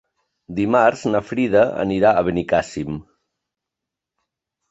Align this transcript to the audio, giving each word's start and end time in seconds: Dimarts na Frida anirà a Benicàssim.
Dimarts 0.59 1.03
na 1.15 1.19
Frida 1.31 1.61
anirà 1.83 2.15
a 2.21 2.25
Benicàssim. 2.29 2.97